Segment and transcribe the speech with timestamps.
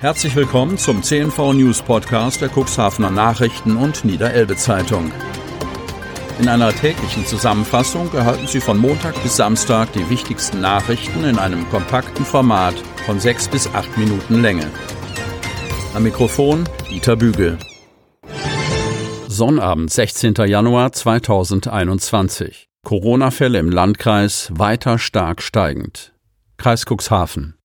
[0.00, 5.12] Herzlich willkommen zum CNV News Podcast der Cuxhavener Nachrichten und Niederelbe Zeitung.
[6.38, 11.68] In einer täglichen Zusammenfassung erhalten Sie von Montag bis Samstag die wichtigsten Nachrichten in einem
[11.68, 14.70] kompakten Format von sechs bis acht Minuten Länge.
[15.92, 17.58] Am Mikrofon Dieter Bügel.
[19.28, 20.32] Sonnabend, 16.
[20.46, 22.70] Januar 2021.
[22.86, 26.14] Corona-Fälle im Landkreis weiter stark steigend.
[26.56, 27.59] Kreis Cuxhaven.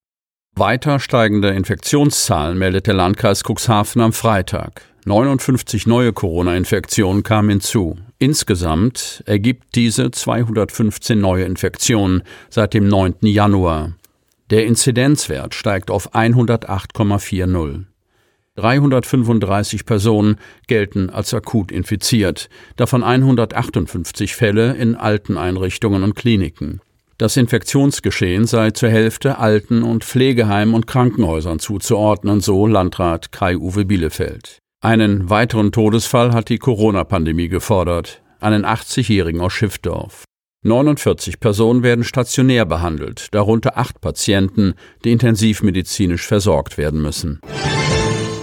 [0.58, 4.80] Weiter steigende Infektionszahlen meldet der Landkreis Cuxhaven am Freitag.
[5.04, 7.98] 59 neue Corona-Infektionen kamen hinzu.
[8.18, 13.16] Insgesamt ergibt diese 215 neue Infektionen seit dem 9.
[13.20, 13.92] Januar.
[14.48, 17.84] Der Inzidenzwert steigt auf 108,40.
[18.54, 20.36] 335 Personen
[20.68, 26.80] gelten als akut infiziert, davon 158 Fälle in Alteneinrichtungen und Kliniken.
[27.18, 34.58] Das Infektionsgeschehen sei zur Hälfte Alten- und Pflegeheimen und Krankenhäusern zuzuordnen, so Landrat Kai-Uwe Bielefeld.
[34.82, 40.24] Einen weiteren Todesfall hat die Corona-Pandemie gefordert, einen 80-Jährigen aus Schiffdorf.
[40.64, 47.40] 49 Personen werden stationär behandelt, darunter acht Patienten, die intensivmedizinisch versorgt werden müssen.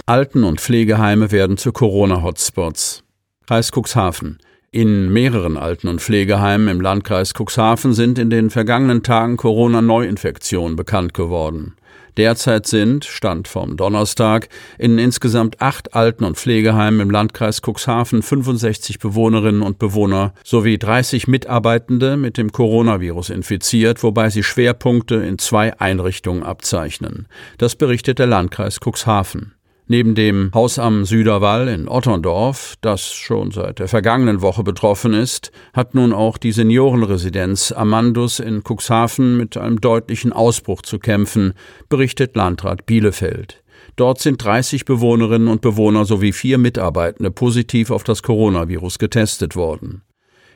[0.04, 3.04] Alten- und Pflegeheime werden zu Corona-Hotspots.
[3.46, 4.38] Kreis Cuxhaven.
[4.74, 11.14] In mehreren Alten- und Pflegeheimen im Landkreis Cuxhaven sind in den vergangenen Tagen Corona-Neuinfektionen bekannt
[11.14, 11.76] geworden.
[12.16, 18.98] Derzeit sind, Stand vom Donnerstag, in insgesamt acht Alten- und Pflegeheimen im Landkreis Cuxhaven 65
[18.98, 25.78] Bewohnerinnen und Bewohner sowie 30 Mitarbeitende mit dem Coronavirus infiziert, wobei sie Schwerpunkte in zwei
[25.78, 27.28] Einrichtungen abzeichnen.
[27.58, 29.54] Das berichtet der Landkreis Cuxhaven.
[29.86, 35.52] Neben dem Haus am Süderwall in Otterndorf, das schon seit der vergangenen Woche betroffen ist,
[35.74, 41.52] hat nun auch die Seniorenresidenz Amandus in Cuxhaven mit einem deutlichen Ausbruch zu kämpfen,
[41.90, 43.62] berichtet Landrat Bielefeld.
[43.96, 50.00] Dort sind 30 Bewohnerinnen und Bewohner sowie vier Mitarbeitende positiv auf das Coronavirus getestet worden.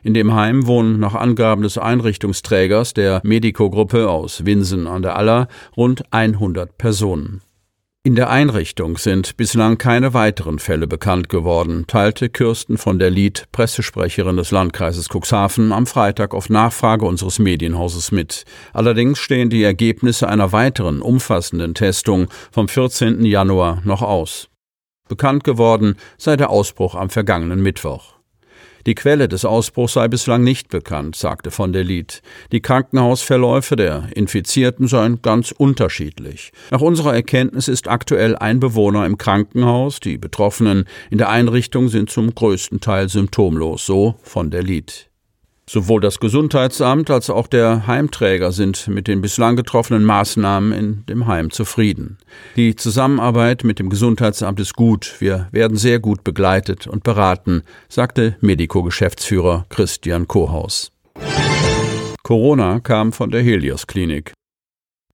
[0.02, 5.48] In dem Heim wohnen nach Angaben des Einrichtungsträgers der Medico-Gruppe aus Winsen an der Aller
[5.76, 7.42] rund 100 Personen.
[8.08, 13.48] In der Einrichtung sind bislang keine weiteren Fälle bekannt geworden, teilte Kirsten von der Lied,
[13.52, 18.46] Pressesprecherin des Landkreises Cuxhaven, am Freitag auf Nachfrage unseres Medienhauses mit.
[18.72, 23.26] Allerdings stehen die Ergebnisse einer weiteren umfassenden Testung vom 14.
[23.26, 24.48] Januar noch aus.
[25.10, 28.17] Bekannt geworden sei der Ausbruch am vergangenen Mittwoch.
[28.86, 32.22] Die Quelle des Ausbruchs sei bislang nicht bekannt, sagte von der Lied.
[32.52, 36.52] Die Krankenhausverläufe der Infizierten seien ganz unterschiedlich.
[36.70, 42.10] Nach unserer Erkenntnis ist aktuell ein Bewohner im Krankenhaus, die Betroffenen in der Einrichtung sind
[42.10, 45.07] zum größten Teil symptomlos, so von der Lied.
[45.68, 51.26] Sowohl das Gesundheitsamt als auch der Heimträger sind mit den bislang getroffenen Maßnahmen in dem
[51.26, 52.16] Heim zufrieden.
[52.56, 55.16] Die Zusammenarbeit mit dem Gesundheitsamt ist gut.
[55.18, 60.90] Wir werden sehr gut begleitet und beraten, sagte Medico-Geschäftsführer Christian Kohaus.
[62.22, 64.32] Corona kam von der Helios Klinik.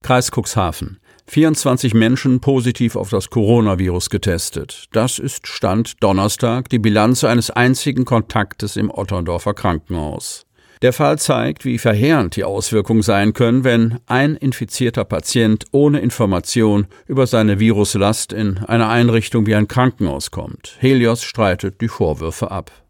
[0.03, 0.99] Kreis Cuxhaven.
[1.27, 4.87] 24 Menschen positiv auf das Coronavirus getestet.
[4.93, 10.47] Das ist Stand Donnerstag die Bilanz eines einzigen Kontaktes im Otterndorfer Krankenhaus.
[10.83, 16.89] Der Fall zeigt, wie verheerend die Auswirkungen sein können, wenn ein infizierter Patient ohne Information
[17.07, 20.77] über seine Viruslast in eine Einrichtung wie ein Krankenhaus kommt.
[20.81, 22.84] Helios streitet die Vorwürfe ab.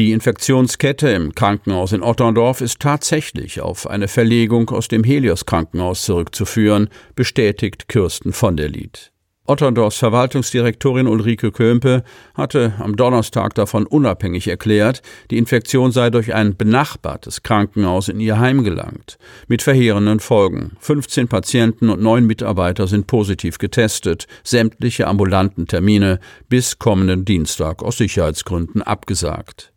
[0.00, 6.04] Die Infektionskette im Krankenhaus in Otterndorf ist tatsächlich auf eine Verlegung aus dem Helios Krankenhaus
[6.04, 9.12] zurückzuführen, bestätigt Kirsten von der Lied.
[9.44, 12.02] Otterndorfs Verwaltungsdirektorin Ulrike Kömpe
[12.32, 18.38] hatte am Donnerstag davon unabhängig erklärt, die Infektion sei durch ein benachbartes Krankenhaus in ihr
[18.38, 19.18] Heim gelangt,
[19.48, 20.78] mit verheerenden Folgen.
[20.80, 27.98] 15 Patienten und neun Mitarbeiter sind positiv getestet, sämtliche ambulanten Termine bis kommenden Dienstag aus
[27.98, 29.74] Sicherheitsgründen abgesagt.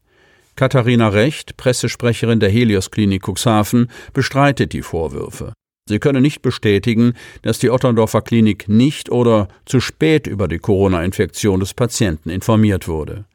[0.56, 5.53] Katharina Recht, Pressesprecherin der Helios Klinik Cuxhaven, bestreitet die Vorwürfe.
[5.90, 11.60] Sie könne nicht bestätigen, dass die Otterndorfer Klinik nicht oder zu spät über die Corona-Infektion
[11.60, 13.25] des Patienten informiert wurde.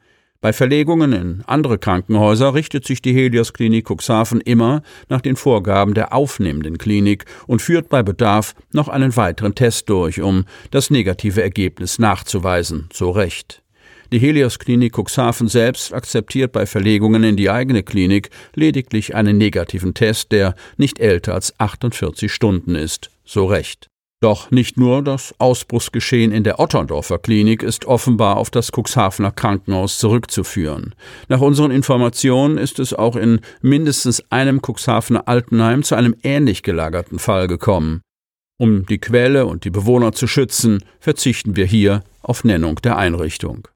[0.41, 5.93] Bei Verlegungen in andere Krankenhäuser richtet sich die Helios Klinik Cuxhaven immer nach den Vorgaben
[5.93, 11.43] der aufnehmenden Klinik und führt bei Bedarf noch einen weiteren Test durch, um das negative
[11.43, 13.61] Ergebnis nachzuweisen, so Recht.
[14.11, 19.93] Die Helios Klinik Cuxhaven selbst akzeptiert bei Verlegungen in die eigene Klinik lediglich einen negativen
[19.93, 23.11] Test, der nicht älter als 48 Stunden ist.
[23.23, 23.87] So recht.
[24.21, 29.99] Doch nicht nur das Ausbruchsgeschehen in der Otterndorfer Klinik ist offenbar auf das Cuxhavener Krankenhaus
[29.99, 30.95] zurückzuführen.
[31.29, 37.19] Nach unseren Informationen ist es auch in mindestens einem Cuxhavener Altenheim zu einem ähnlich gelagerten
[37.19, 38.01] Fall gekommen.
[38.57, 43.69] Um die Quelle und die Bewohner zu schützen, verzichten wir hier auf Nennung der Einrichtung.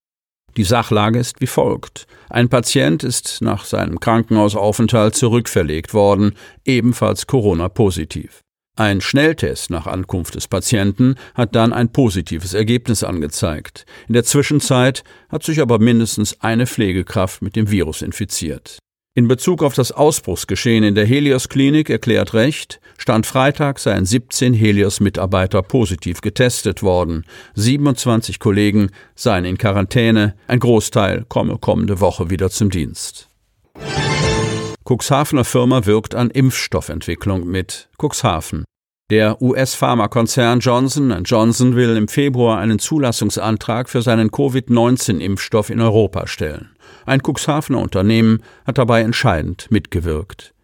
[0.55, 2.05] Die Sachlage ist wie folgt.
[2.29, 6.35] Ein Patient ist nach seinem Krankenhausaufenthalt zurückverlegt worden,
[6.65, 8.41] ebenfalls Corona-positiv.
[8.75, 13.85] Ein Schnelltest nach Ankunft des Patienten hat dann ein positives Ergebnis angezeigt.
[14.07, 18.79] In der Zwischenzeit hat sich aber mindestens eine Pflegekraft mit dem Virus infiziert.
[19.15, 24.55] In Bezug auf das Ausbruchsgeschehen in der Helios Klinik erklärt Recht, Stand Freitag seien 17
[24.55, 27.23] Helios-Mitarbeiter positiv getestet worden.
[27.53, 33.29] 27 Kollegen seien in Quarantäne, ein Großteil komme kommende Woche wieder zum Dienst.
[34.83, 37.89] Cuxhavener Firma wirkt an Impfstoffentwicklung mit.
[38.01, 38.65] Cuxhaven.
[39.13, 46.71] Der US-Pharmakonzern Johnson Johnson will im Februar einen Zulassungsantrag für seinen Covid-19-Impfstoff in Europa stellen.
[47.05, 50.55] Ein Cuxhavener Unternehmen hat dabei entscheidend mitgewirkt.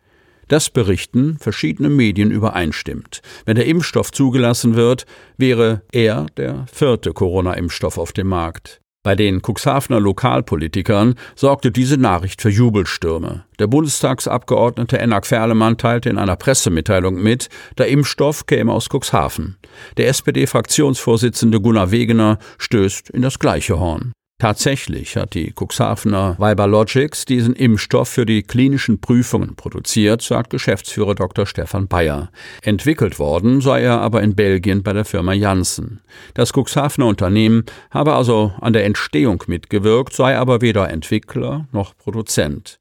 [0.47, 3.21] Das berichten verschiedene Medien übereinstimmt.
[3.45, 5.05] Wenn der Impfstoff zugelassen wird,
[5.37, 8.81] wäre er der vierte Corona-Impfstoff auf dem Markt.
[9.01, 13.45] Bei den Cuxhavener Lokalpolitikern sorgte diese Nachricht für Jubelstürme.
[13.57, 17.47] Der Bundestagsabgeordnete Enak Ferlemann teilte in einer Pressemitteilung mit,
[17.77, 19.57] der Impfstoff käme aus Cuxhaven.
[19.95, 24.11] Der SPD-Fraktionsvorsitzende Gunnar Wegener stößt in das gleiche Horn.
[24.39, 31.45] Tatsächlich hat die Cuxhavener Viberlogics diesen Impfstoff für die klinischen Prüfungen produziert, sagt Geschäftsführer Dr.
[31.45, 32.31] Stefan Bayer.
[32.61, 35.99] Entwickelt worden sei er aber in Belgien bei der Firma Janssen.
[36.35, 42.79] Das Cuxhavener Unternehmen habe also an der Entstehung mitgewirkt, sei aber weder Entwickler noch Produzent.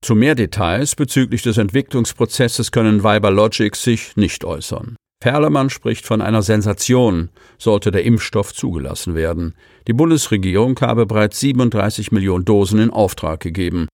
[0.00, 4.96] Zu mehr Details bezüglich des Entwicklungsprozesses können Viberlogics sich nicht äußern.
[5.24, 9.54] Perlemann spricht von einer Sensation, sollte der Impfstoff zugelassen werden.
[9.88, 13.88] Die Bundesregierung habe bereits 37 Millionen Dosen in Auftrag gegeben.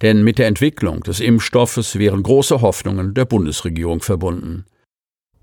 [0.00, 4.64] Denn mit der Entwicklung des Impfstoffes wären große Hoffnungen der Bundesregierung verbunden.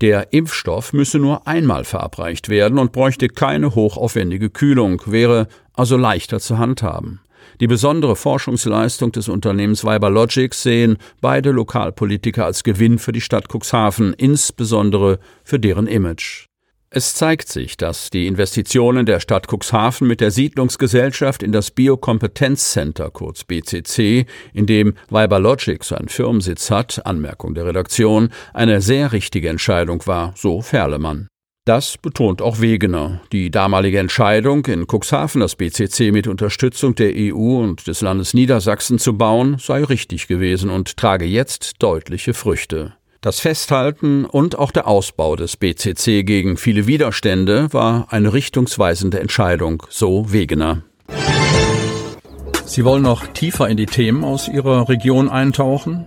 [0.02, 6.40] Der Impfstoff müsse nur einmal verabreicht werden und bräuchte keine hochaufwendige Kühlung, wäre also leichter
[6.40, 7.20] zu handhaben.
[7.60, 14.14] Die besondere Forschungsleistung des Unternehmens Viberlogics sehen beide Lokalpolitiker als Gewinn für die Stadt Cuxhaven,
[14.14, 16.46] insbesondere für deren Image.
[16.92, 23.10] Es zeigt sich, dass die Investitionen der Stadt Cuxhaven mit der Siedlungsgesellschaft in das Biokompetenzcenter,
[23.10, 30.04] kurz BCC, in dem Viberlogics seinen Firmensitz hat, Anmerkung der Redaktion, eine sehr richtige Entscheidung
[30.06, 31.28] war, so Ferlemann.
[31.66, 33.20] Das betont auch Wegener.
[33.32, 38.98] Die damalige Entscheidung, in Cuxhaven das BCC mit Unterstützung der EU und des Landes Niedersachsen
[38.98, 42.94] zu bauen, sei richtig gewesen und trage jetzt deutliche Früchte.
[43.20, 49.82] Das Festhalten und auch der Ausbau des BCC gegen viele Widerstände war eine richtungsweisende Entscheidung,
[49.90, 50.82] so Wegener.
[52.64, 56.06] Sie wollen noch tiefer in die Themen aus Ihrer Region eintauchen?